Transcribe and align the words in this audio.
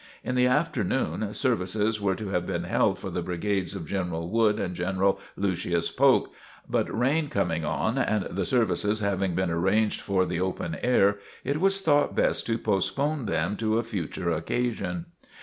In 0.23 0.33
the 0.33 0.47
afternoon, 0.47 1.31
services 1.35 2.01
were 2.01 2.15
to 2.15 2.29
have 2.29 2.47
been 2.47 2.63
held 2.63 2.97
for 2.97 3.11
the 3.11 3.21
brigades 3.21 3.75
of 3.75 3.85
General 3.85 4.27
Wood 4.27 4.59
and 4.59 4.73
General 4.73 5.19
Lucius 5.35 5.91
Polk, 5.91 6.33
but 6.67 6.89
rain 6.91 7.27
coming 7.27 7.63
on, 7.63 7.99
and 7.99 8.25
the 8.35 8.47
services 8.47 9.01
having 9.01 9.35
been 9.35 9.51
arranged 9.51 10.01
for 10.01 10.25
the 10.25 10.41
open 10.41 10.75
air, 10.81 11.19
it 11.43 11.61
was 11.61 11.81
thought 11.81 12.15
best 12.15 12.47
to 12.47 12.57
postpone 12.57 13.27
them 13.27 13.55
to 13.57 13.77
a 13.77 13.83
future 13.83 14.31
occasion. 14.31 15.05